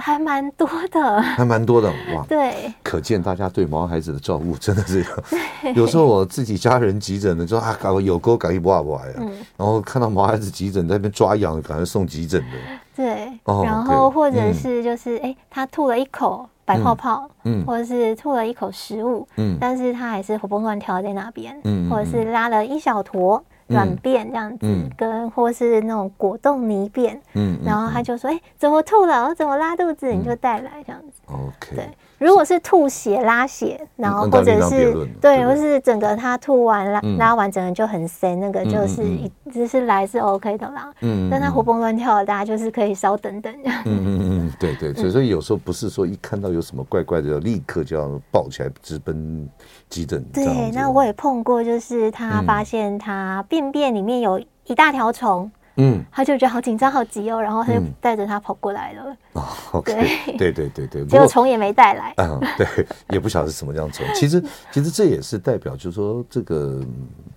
[0.01, 2.25] 还蛮多的，还蛮多的哇！
[2.29, 5.73] 对，可见大家对毛孩子的照顾真的是有。
[5.75, 9.13] 有时候我自己家人急诊的，就啊，搞有沟搞一不啊不啊呀，
[9.57, 12.57] 然后看到毛孩子急诊在那边抓痒，赶快送急诊的。
[12.95, 23.43] 对，然后或者是就是哎，他吐了一口白泡泡，嗯，或者是吐了一口食物，嗯，但是他还是活蹦乱跳在那边，嗯，或者是拉了一小坨。
[23.69, 29.35] 软便这样子，嗯、跟或是那种果冻泥便，嗯，然后他就说：“哎、嗯，怎么吐了？
[29.35, 30.13] 怎么拉肚子？
[30.13, 31.89] 嗯、你就带来这样子。” OK，对。
[32.19, 40.91] 如果是吐血、拉血，然后或者是对，或是整个他吐完拉拉完，整个就很深，那个就是一就是来是 OK 的啦。
[41.03, 43.55] 嗯，但他活蹦乱跳的，大家就是可以稍等等。
[43.65, 49.49] 嗯嗯嗯，对对，所以所以有时候不是说一看到有什么怪怪的，立刻就要抱起来直奔
[49.89, 50.25] 急诊。
[50.33, 55.51] 对，那我也碰过，就是他发现他便便里面有一大条虫。
[55.77, 59.17] 嗯，他就觉得好紧张、好急哦，然后他就带着他跑过来了。
[59.35, 59.93] 哦，OK，
[60.39, 62.15] 对对对 对，结果虫也没带来。
[62.17, 64.07] 嗯，对， 也不晓得是什么样虫。
[64.15, 66.83] 其实， 其实这也是代表，就是说，这个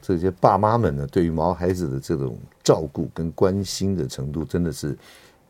[0.02, 4.98] 这些爸妈们呢，对于毛孩子的这种照顾跟关心的程度，真的是，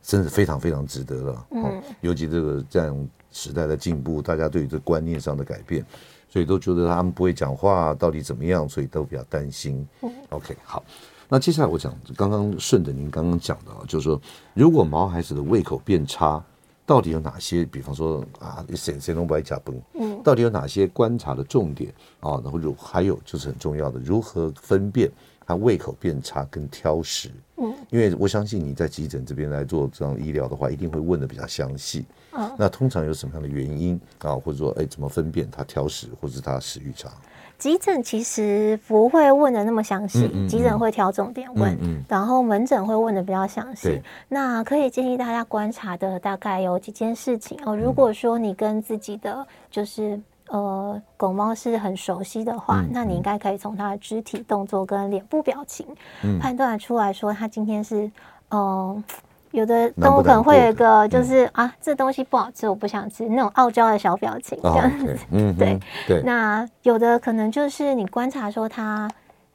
[0.02, 1.45] 真的非常非常值得了。
[1.52, 5.86] 嗯，尤其这个这样时代的进步，大家对于这观念上的改变，
[6.28, 9.88] 所以都觉得他们不会讲话，到底怎么样，所以都比较担心。
[10.02, 10.84] 嗯，OK，好。
[11.32, 14.20] 那接下来我讲，刚刚顺着您刚刚讲的啊，就是说，
[14.56, 16.44] 如果毛孩子的胃口变差，
[16.88, 17.63] 到底有哪些？
[17.63, 22.42] 比方说啊，谁谁都不爱加崩，嗯，到底有哪些观察的重点啊？
[22.44, 25.08] 然后如还有就是很重要的，如何分辨
[25.49, 27.31] 他胃口变差跟挑食？
[27.57, 32.05] 嗯，因为我相信你在急诊这边来做这样医疗的话，一定会问的比较详细。
[32.33, 34.35] 嗯，那通常有什么样的原因啊？
[34.35, 37.09] 或者说，哎，怎么分辨他挑食，或者是他食欲差？
[37.57, 43.99] 急诊其实不会问的那么详细，嗯嗯嗯、急诊会挑重点问，嗯嗯、然后门诊会问的比较详细。
[44.27, 47.75] 那可以建议大家观察的大概有几件事情哦。
[47.75, 55.85] 如果说你跟自己的就是呃狗猫是很熟悉的话，嗯、那你应该可以从它的肢体动作跟脸部表情、
[56.23, 58.05] 嗯、判断出来说它今天是
[58.49, 58.59] 嗯。
[58.59, 59.03] 呃
[59.51, 65.17] 有的动物可能会有一个，就是啊，这东西不好吃，我不想吃，那种傲娇的小表情，这样子。
[65.33, 66.21] 嗯，对对。
[66.21, 69.09] 那有的可能就是你观察说它，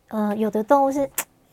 [0.09, 1.09] 呃，有的动物是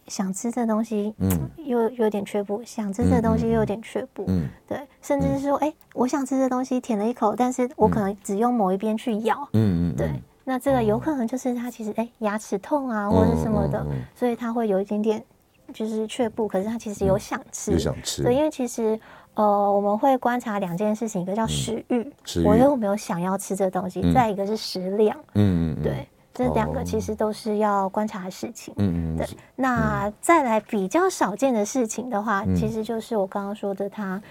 [0.07, 4.79] 想吃这东西，嗯，又有点却步，想吃这东西又有点却步，嗯，对。
[5.01, 10.09] 甚至是说，哎，我想吃这东西，舔了一口，但是我可能只用某一边去咬，嗯嗯，对。
[10.43, 13.85] 那这个有可能就是他其实哎牙齿痛啊，或者什么的，
[14.15, 15.23] 所以他会有一点点。
[15.73, 18.23] 就是却步，可是他其实有想吃，有想吃。
[18.23, 18.99] 对，因为其实
[19.35, 22.05] 呃，我们会观察两件事情，一个叫食欲，
[22.43, 28.73] 我有没有想要吃这东西；再一个是食量，嗯嗯，对，这两个其实都是要观察的事情。
[28.77, 29.27] 嗯嗯，对。
[29.55, 34.21] 那再来比较少见的事情的话，其实就是我刚刚说的，他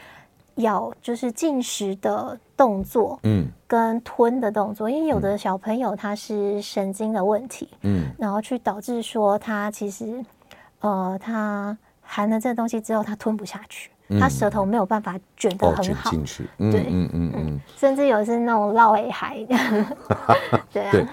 [0.56, 10.24] 咬就是进食的动作，嗯，跟吞的动作，因为有的小朋友他是神经的问题，嗯，然后去导致说他其实。
[10.82, 17.32] 呃，他含了这个东西之后，他吞不下去，嗯、他舌头没有办法卷得很好，进去，嗯、对，嗯嗯。
[17.36, 19.44] 嗯，甚至有是那种绕尾海，
[20.72, 21.06] 对啊，对，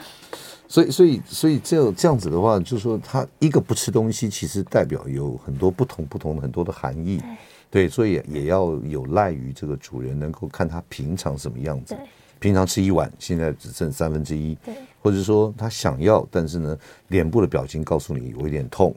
[0.67, 7.21] 所以所以所以这这样子的话，就是说他一个不吃东西，其实代表有很多不同不同的很多的含义，
[7.69, 12.03] 对，所以也要有赖于这个主人能够看他平常什么样子，对
[12.39, 16.77] 平常吃一碗，现在只剩三分之一，对，或者说他想要，但是呢，
[17.07, 18.95] 脸部的表情告诉你有一点痛。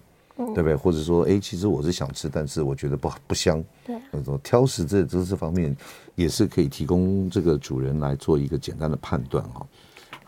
[0.54, 0.74] 对不对？
[0.74, 3.62] 或者说，哎，其实我是想吃，但是我觉得不不香。
[3.84, 5.76] 对，那种挑食这这这方面
[6.14, 9.66] 也是可以提供这个主人来做一个简单的判断哈。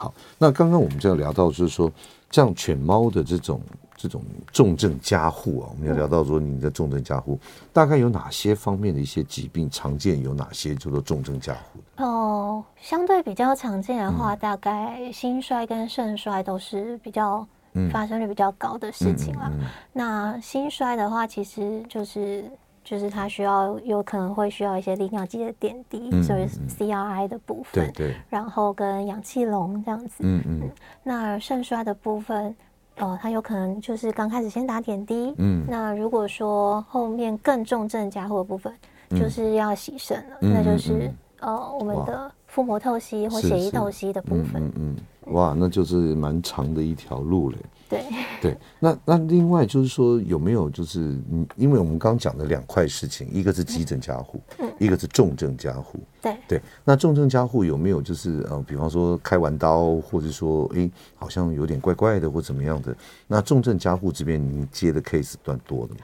[0.02, 1.88] 好，那刚刚我们就要聊到，就是说
[2.32, 3.60] 像犬猫的这种
[3.96, 4.20] 这种
[4.52, 10.20] 重症加护啊，我们要聊到说你的重症加护、嗯、大概有哪些方面的一些疾病常见？
[10.20, 12.02] 有哪些叫做重症加护？
[12.04, 17.46] 哦，相对比较常见的话，嗯、大概心衰跟肾衰都是比较
[17.92, 19.48] 发生率比较高的事情啦。
[19.52, 22.50] 嗯嗯嗯、那心衰的话，其实就是。
[22.92, 30.16] 就是他需要有可能会需要一些利尿剂的点滴，嗯、所以 CRI 的部分，对对，然后跟氧气笼这样子。
[30.18, 30.70] 嗯嗯，嗯。
[31.02, 32.54] 那肾衰的部分，
[32.98, 35.32] 哦，他有可能就是刚开始先打点滴。
[35.38, 35.64] 嗯。
[35.66, 38.70] 那如果说后面更重症加护的部分，
[39.18, 44.62] 就是要洗肾了，嗯、那就是、呃我们的腹膜透析或血液透析的部分。
[44.62, 45.32] 嗯嗯，嗯。
[45.32, 47.56] 哇，那就是蛮长的一条路嘞。
[47.92, 48.04] 对
[48.40, 51.00] 对，那那另外就是说有没有就是
[51.30, 56.62] 嗯，因为我们刚讲的两块事情，一个是急诊加护，嗯，一个是重症加护，对对。
[56.84, 62.96] 那重症加护有没有就是呃，比方说开完刀，或者说哎，好像有点怪怪的或怎么样的？
[63.26, 66.00] 那重症加护这边你接的 case 算多的吗？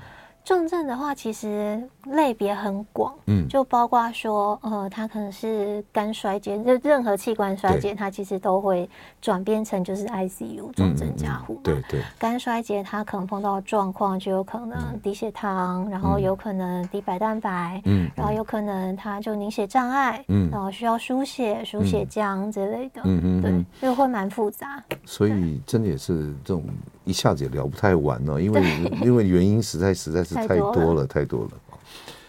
[0.48, 8.88] 重症的话，其实类别很广，嗯，就包括说，呃，它可能是肝衰竭，就任何器官衰竭，它其实都会
[9.20, 12.02] 转变成就是 ICU 重症加护，对对。
[12.18, 24.82] 肝衰竭它可能碰到状况，就有可能低血糖，然后有可能低白蛋白，嗯，然后有可能它就凝血障碍，嗯，然后需要输血、输血浆之类的，嗯嗯，对，就会蛮复杂。
[25.04, 26.64] 所以真的也是这种。
[27.08, 28.62] 一下子也聊不太完呢，因为
[29.02, 31.50] 因为原因实在实在是太多了，太多了。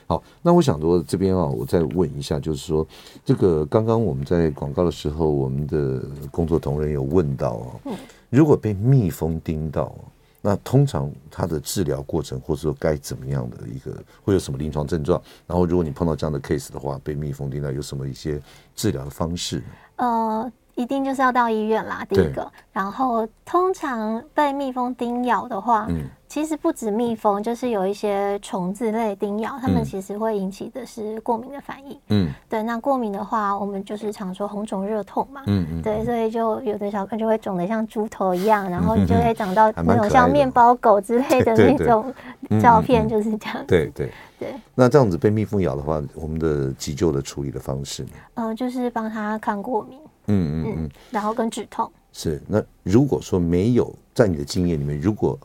[0.08, 2.88] 好，那我想说这边啊，我再问一下，就是说
[3.24, 7.50] 这个刚刚我们在广告的时候，我们的工作同仁有问到
[7.84, 7.92] 啊，
[8.30, 9.94] 如果被蜜蜂叮到，
[10.42, 15.22] 那通常它的治疗过程，或者说该怎么样的一个，会有什么临床症状？
[15.46, 18.42] 然后如果你碰到这样的 case 的话，被蜜蜂叮到有什么一些
[18.76, 19.62] 治疗的方式？
[19.98, 20.52] 呃。
[20.80, 22.50] 一定就是要到医院啦，第一个。
[22.72, 32.00] 然后通常被蜜蜂叮咬的话，嗯，其实不止蜜蜂，就是有一些虫子类叮咬，它们其实会引起的是过敏的反应。
[32.08, 32.64] 嗯，对。
[32.64, 35.42] 那过敏的话，我们就是常说红肿热痛嘛。
[35.48, 35.82] 嗯嗯。
[35.82, 42.14] 对，所以就有的小朋友就会肿得像猪头一样， 然后你就会长到那种像面包狗之类的 那种
[42.62, 43.66] 照片，就是这样。
[43.68, 44.56] 对对对。
[44.74, 48.10] 那这样子被蜜蜂咬的话，我们的急救的处理的方式呢？
[48.36, 50.00] 嗯，就是帮他抗过敏。
[50.30, 52.42] 嗯嗯嗯，然后跟止痛是。
[52.48, 55.38] 那如果说没有在你的经验里面，如果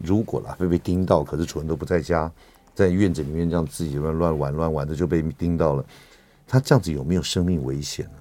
[0.00, 2.30] 如果啦被被叮到，可是主人都不在家，
[2.74, 5.84] 在院子里面这样自己乱乱玩乱玩的就被叮到了，
[6.46, 8.12] 他这样子有没有生命危险呢？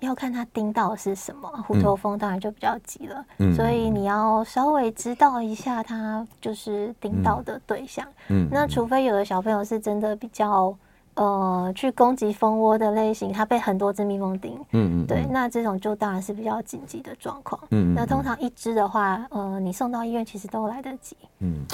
[0.00, 3.24] 要看他叮到的是什么，虎头蜂当然就比较急了。
[3.38, 8.06] 嗯，所以你要稍微知道一下他就是叮到的对象。
[8.28, 10.76] 嗯，那除非有的小朋友是真的比较。
[11.16, 21.64] 呃，去攻击蜂窝的类型，它被很多只蜜蜂叮，嗯嗯，对，那这种就当然是比较紧急的状况，嗯，那通常一只的话，呃，你送到医院其实都来得及，嗯，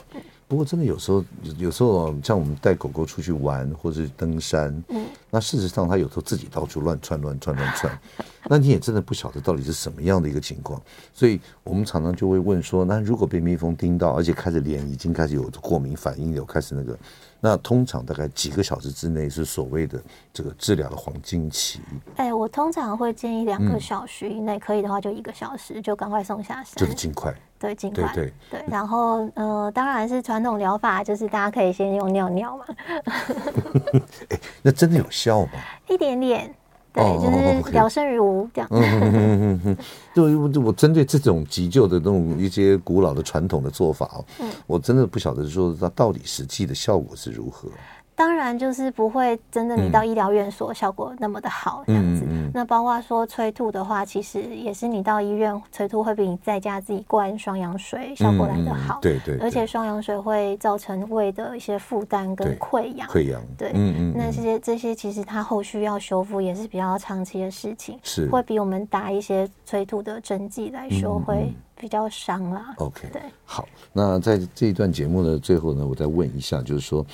[0.47, 1.25] 不过真的有时候，
[1.59, 7.99] 有时候像我们带狗狗出去玩或者是登山，嗯，那事实上它有时候自己到处乱窜乱窜乱窜，
[8.45, 10.81] 那你也真的不晓得到底是什么样的一个情况，
[11.13, 16.97] 所以我们常常就会问说，那如果被蜜蜂叮到，而且开始脸已经开始有过敏反应，有开始那个。
[17.45, 20.01] 那通常大概几个小时之内是所谓的
[20.33, 21.81] 这个治疗的黄金期。
[22.15, 26.77] 哎、欸，我通常会建议两个小时以内，可以的话就一个小时，就赶快送下山。
[26.77, 27.35] 就是尽快。
[27.59, 28.13] 对，尽快。
[28.15, 28.65] 对对，对。
[28.69, 32.65] 然后呃，当然是传统疗法，就是大家可以先用尿尿嘛。
[33.07, 34.01] 哎、
[34.31, 35.51] 欸，那真的有效吗？
[35.91, 36.55] 一点点。
[36.93, 38.69] 对，就是聊胜于无这样。
[38.71, 39.03] 嗯嗯
[39.43, 39.77] 嗯嗯
[40.15, 47.69] 就我针对这种急救的那种一些古老的传统的做法哦，嗯，我真的不晓得说它到底实际的效果是如何。
[48.14, 52.22] 当然，就是不会真的你到医疗院所效果那么的好这样子。
[52.27, 58.98] 嗯嗯嗯、那包括说催吐的话，其实也是你到医院催吐会比你在家自己灌双氧水效果来得好。
[59.01, 59.38] 对对。
[59.38, 63.09] 而且双氧水会造成胃的一些负担跟溃疡。
[63.09, 63.42] 溃疡。
[63.57, 63.72] 对。
[63.75, 64.14] 嗯嗯。
[64.14, 67.98] 那这些这些其实它后续要修复也是比较长期的事情。
[68.03, 68.29] 是。
[68.29, 72.75] 会比我们打一些催吐的针剂来说会比较伤啦。
[72.77, 73.09] OK。
[73.11, 73.22] 对。
[73.44, 77.05] 好，那在这一段节目的最后呢，我再问一下，就是说。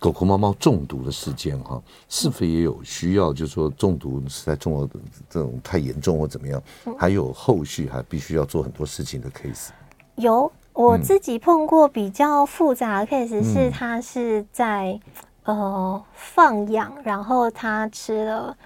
[0.00, 3.34] 狗狗、猫猫中毒的事件，哈，是否也有需要？
[3.34, 4.88] 就是说，中毒实在中了
[5.28, 6.60] 这种太严重或怎么样，
[6.98, 9.68] 还有后续还必须要做很多事情的 case。
[10.14, 14.98] 有，我自己碰过比较复杂的 case，是它是在
[15.44, 18.56] 呃放养，然后它吃了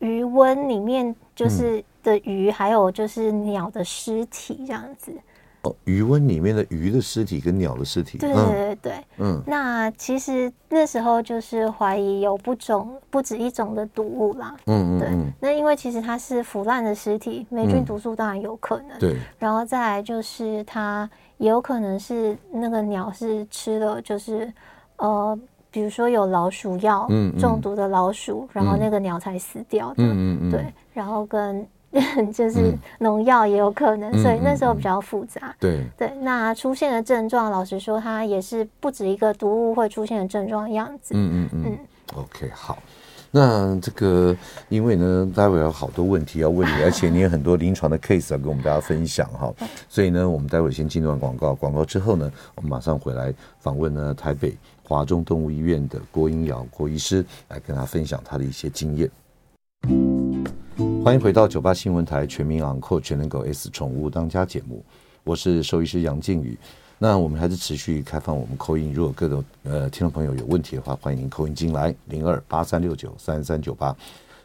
[0.00, 5.12] 鱼温里面就是的鱼，还有就是鸟的尸体这样子。
[5.64, 21.08] 哦，余温里面的鱼的尸体跟鸟的尸体，对对对对，嗯，那其实那时候就是怀疑有不种不止一种的毒物啦，嗯嗯，对，那因为其实它是腐烂的尸体，霉菌毒素当然有可能，对，然后再来就是它
[21.38, 24.52] 也有可能是那个鸟是吃了，就是
[24.96, 25.38] 呃，
[25.70, 27.08] 比如说有老鼠药
[27.38, 31.66] 中毒的老鼠，然后那个鸟才死掉的，嗯嗯，对，然后跟。
[32.34, 35.40] 就是农药也有可能，嗯、所以那时候比较复杂。
[35.42, 41.14] 嗯嗯、对对，那出现的症状，老实说，它也是不止一个毒物会出现的症状的样子。
[41.16, 41.62] 嗯嗯嗯。
[41.66, 41.78] 嗯
[42.16, 42.78] OK，好，
[43.30, 44.36] 那这个
[44.68, 49.52] 因为呢，待会有好多问题要问你，而且你有很多临床的 case 要跟我们大家分享哈，
[49.88, 54.54] 所以呢，我们待会先进段广告，广告之后呢，我们马上回来访问呢台北
[54.86, 60.23] 华中动物医院的郭英尧郭医师，来跟他分享他的一些经验。
[61.04, 64.84] 欢迎回到九八新闻台全民昂扣全能狗 S 宠物当家节目，
[65.22, 66.58] 我是兽医师杨靖宇。
[66.98, 73.94] 那我们还是持续开放我们扣音，如果各种呃听众朋友有问题的话，欢迎您扣音进来零二八三六九三三九八。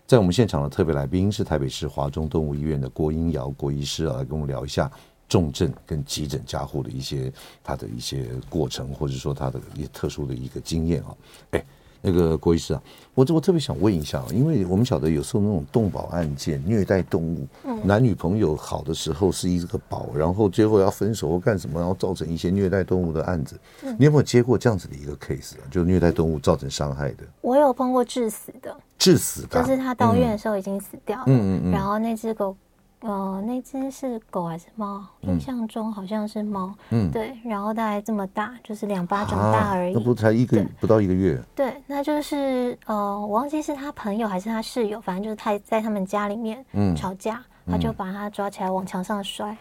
[0.05, 4.91] 在我们现场的特别来宾是台北市华中动物医院的郭英尧郭医师啊，来跟我们聊一下
[5.27, 11.17] 重症跟急诊加护的一些他的一些过程，或者说他的一些特殊的一个经验啊，
[11.51, 11.65] 哎。
[12.01, 12.81] 那个郭医师啊，
[13.13, 17.47] 我我特别想问一下，因为我们晓得有时候那种动保案件、虐待动物，
[17.83, 23.59] 男女朋友好的时候是一个宝，然后最后要分手或干什么，然后造成一些虐待动物的案子，
[23.97, 25.67] 你有没有接过这样子的一个 case 啊？
[25.69, 27.23] 就虐待动物造成伤害的？
[27.41, 32.55] 我有碰过致死的，致死的，就是他到院的时候已经死掉了，嗯嗯嗯，然后那只狗。
[33.01, 35.01] 呃，那只是狗还是猫？
[35.21, 36.73] 印象中好像是猫。
[36.89, 39.93] 嗯，对，然后大概这么大，就是两巴掌大而已。
[39.93, 41.41] 那不才一个月不到一个月？
[41.55, 49.57] 对，那就是呃，我忘记是他朋友还是他室友，反正就是他在他们家里面吵架，嗯、他就把他抓起来往墙上摔，嗯、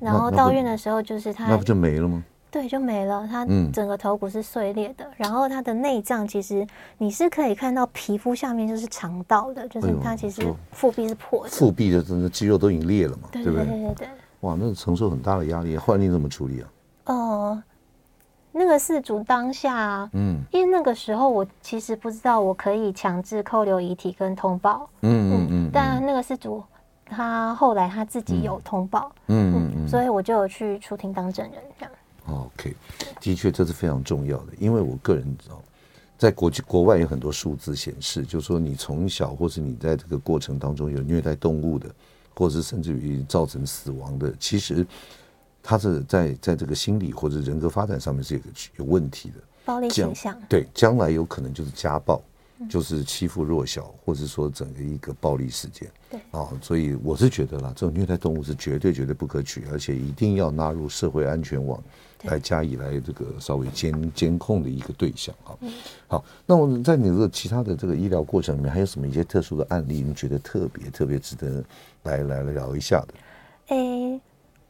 [0.00, 2.22] 然后到院的时候就是他，那不就没了吗？
[2.54, 3.26] 对，就没了。
[3.28, 6.64] 它整个头骨是碎裂的，嗯、然后它的内脏其实
[6.98, 10.40] 你是可以看到皮肤下面就是肠道的，就是它其实
[10.70, 13.64] 腹壁是破的，腹壁的整个肌肉都已经裂了嘛，对不对？
[13.66, 14.08] 对对对。
[14.42, 16.68] 哇，那承受很大的压力，后来你怎么处理啊？
[17.06, 17.64] 哦、呃，
[18.52, 26.62] 那个事主当下，嗯，因为那个时候我其实不知道我可以强制扣留遗体跟通报，嗯嗯嗯，但那个事主
[27.04, 31.92] 他后来他自己有通报，嗯嗯，嗯，所以我就有去出庭当证人这样。
[32.26, 32.74] OK，
[33.20, 35.62] 的确这是非常重要的，因为我个人知道，
[36.16, 41.88] 在国际国外有很多数字显示，就是说你从小或是你在这个过程当中有虐待动物的，
[42.34, 44.86] 或者是甚至于造成死亡的，其实
[45.62, 48.40] 他是在在这个心理或者人格发展上面是有
[48.78, 52.22] 有问题的，暴力倾向，对，将来有可能就是家暴。
[52.70, 61.82] 就是欺负弱小，或者说整个一个暴力事件，对啊，所以我是觉得啦，这种虐待动物是绝对绝对不可取，而且一定要纳入社会安全网
[62.24, 65.56] 来加以来这个稍微监监控的一个对象啊。
[66.06, 71.64] 好，那我们在你这个其他的这个医疗过程里面，还有什么一些特殊的案例，你觉得特别特别值得
[72.02, 73.14] 来来聊一下的？
[73.76, 74.20] 诶。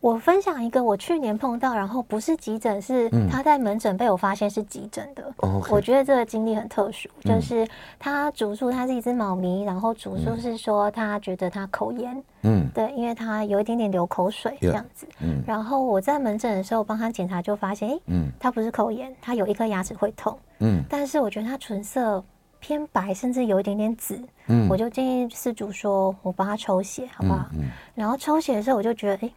[0.04, 5.34] 我分享一个我去年碰到，然后不是急诊，是他在门诊被我发现是急诊的。
[5.38, 7.66] 嗯、我觉得这个经历很特殊，嗯、就是
[7.98, 15.06] 他主诉他是一只猫咪，然后主诉是说他觉得他口炎，嗯，对，因为他有一点点流口水这样子。
[15.22, 22.22] 嗯，然后我在门诊的时候帮他检查，就发现，哎，嗯，他不是口炎，他有一颗牙齿会痛，嗯，但是我觉得他唇色
[22.60, 27.48] 偏白，甚至有一点点紫，嗯，我就建议事主说我帮他抽血，好不好？
[27.54, 29.30] 嗯，嗯，然后抽血的时候我就觉得，哎。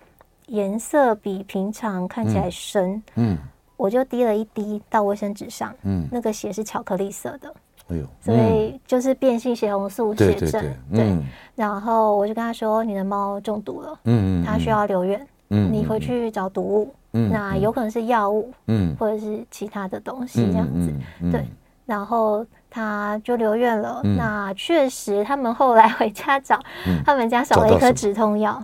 [0.48, 3.38] 颜色比平常看起来深，嗯，嗯，
[3.76, 7.54] 我就滴了一滴到卫生纸上，嗯，那个血是巧克力色的，
[7.90, 10.52] 哎呦，所以就是变性血红素血症，
[10.92, 11.18] 对，对，
[11.56, 20.94] 然后我就跟他说，你的猫中毒了，嗯，它需要留院，嗯，你回去找毒物，嗯，那有可能是药物，嗯，或者是其他的东西这样子，
[21.32, 21.46] 对，
[21.86, 26.58] 然后他就留院了，那确实他们后来回家找，
[27.06, 28.64] 他们家少了一颗止痛药。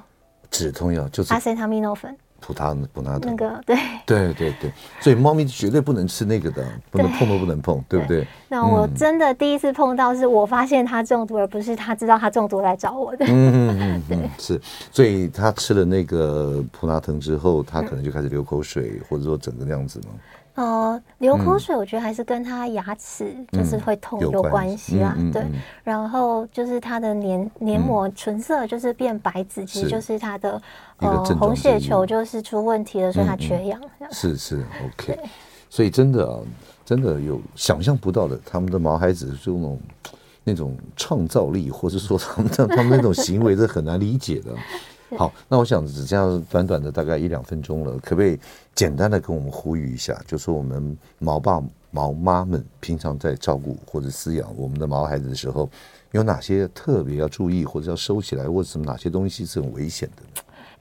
[0.54, 3.76] 止痛药就是阿司他米诺芬，普他普拿疼那个对。
[4.06, 8.00] 对对对，所以猫咪绝对不能吃那个的，不能碰都不能碰，对。
[8.00, 8.28] 不对？
[8.50, 13.26] 那我真的第一次碰到，是我发现它中毒，而不是它知道它中毒来找我的。
[13.28, 20.08] 嗯嗯嗯， 是，所以它吃了那个普拿疼之后，它可能就开始流口水，或者说整个那样子吗？
[20.56, 25.18] 呃，流口水，我觉得还是跟他牙齿就是会痛有关系啊。
[25.32, 25.44] 对，
[25.84, 30.62] 然后就是他的黏黏膜唇色就是变白紫，其实就是他的
[30.98, 33.82] 呃红血球就是出问题了，所以他缺氧。
[34.12, 35.20] 是是，OK。
[35.72, 36.38] 所以真的啊，
[36.86, 39.80] 真的有想象不到的，他们的毛孩子就那种
[40.44, 44.52] 那种创造力，或是说他们他们那种行为是很难理解的。
[45.18, 48.40] 好，那我想只这样短短的大概一两分钟了，可不可以
[48.74, 51.62] 简单的跟我们呼吁一下，就是我们毛爸
[51.92, 55.70] 毛妈们平常在照顾或者饲养我们的毛孩子的时候，
[56.12, 60.33] 有哪些特别要注意，或者要收起来，或者什么哪些东西是很危险的？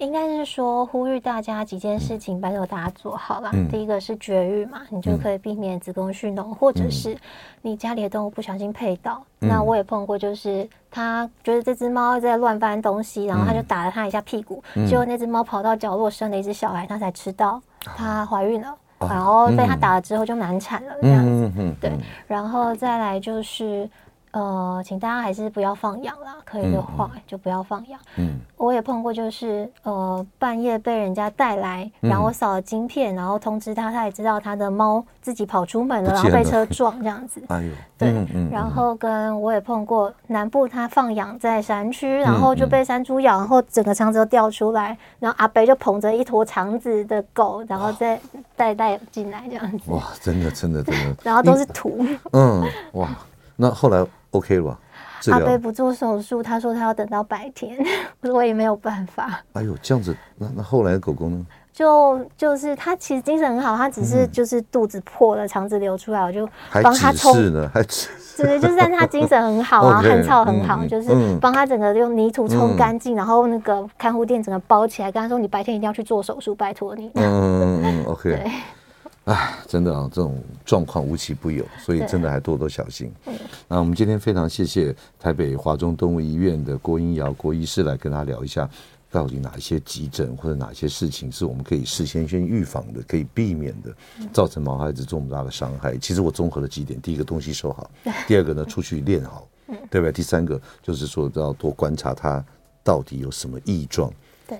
[0.03, 3.51] 应该是说呼吁大家几件事情，拜托大家做好了。
[3.53, 7.17] 嗯、第一个是绝育嘛，你就可以避免子宫蓄脓，或者是
[7.63, 9.23] 你家里的动物不小心配到。
[9.41, 21.53] 嗯、那我也碰过，就是他觉得这只猫在乱翻东西，然后他就打了它一下屁股，嗯、结果那只猫跑到角落生了一只小孩，他才知道它怀孕了，啊、然后被他打了之后就难产了这样子。
[21.81, 21.93] 对，
[22.27, 23.89] 然后再来就是。
[24.33, 28.01] 呃，请大家还是不要放养啦，可以的话就不要放养。
[28.17, 37.43] 嗯，我也碰过，就是呃半夜被人家带来，然后扫了晶片，然后通知他，他也知道他的猫自己跑出门了，然后被车撞这样子。
[37.49, 48.19] 哎呦，对，然后跟我也碰过南部他放养在山区，然后就被山猪咬，然后整个肠子都掉出来，然后阿北就捧着一坨肠子的狗，然后再
[48.57, 49.91] 带带进来这样子。
[49.93, 52.03] 哇，真的真的真的， 然后都是土。
[52.33, 53.11] 嗯，哇，
[53.57, 54.03] 那后来。
[54.33, 54.79] OK 了吧？
[55.31, 57.79] 阿贝不做手术，他说他要等到白天，
[58.23, 59.41] 我也没有办法。
[59.53, 61.47] 哎呦，这样子，那那后来的狗狗呢？
[61.73, 66.47] 就就是他其实精神很好，他只是就是肚子破了，肠子流出来，我就
[66.83, 67.33] 帮他冲。
[67.33, 71.11] 是呢，还是就是但他精神很好啊， 很草很好，就是
[71.41, 77.11] 帮他整个用泥土冲干净，然后那个看护垫整个包起来，跟他说你白天一定要去做手术，拜托你。
[77.15, 78.39] 嗯嗯嗯，OK。
[79.25, 83.13] 哎，真的啊，这种状况无奇不有，所以真的还多多小心。
[83.69, 88.69] 那我们今天非常谢谢台北华中动物医院的郭英瑶郭医师来跟他聊一下，
[89.13, 93.95] 到底哪一些急诊或者哪些事情是我们可以事先先预防的，可以避免的，
[94.33, 95.97] 造成毛孩子这么大的伤害。
[95.99, 97.89] 其实我综合了几点：第一个东西收好，
[98.27, 99.47] 第二个呢出去练好，
[99.89, 100.11] 对不对？
[100.11, 102.45] 第三个就是说要多观察他
[102.83, 104.13] 到底有什么异状。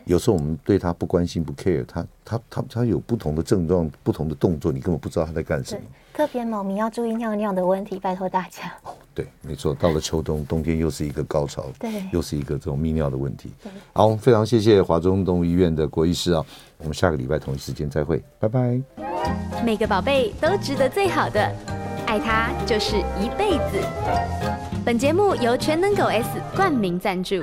[0.05, 5.83] 有时候我们对他不关心不 care，他他他他有不同的症状、不同的动作，你根本不知道他在干什么。
[6.15, 8.71] 特别猫咪要注意尿尿的问题，拜托大家。
[8.85, 13.51] 哦，对，没错，到了秋冬，冬天又是一个高潮，对，又是一个这种泌尿的问题。
[13.63, 16.45] 对好，非常谢谢华中动物医院的郭医师啊，
[16.79, 18.81] 我们下个礼拜同一时间再会，拜拜。
[19.65, 21.41] 每个宝贝都值得最好的，
[22.07, 23.81] 爱他就是一辈子。
[24.85, 27.37] 本节目由全能狗 S 冠名赞助。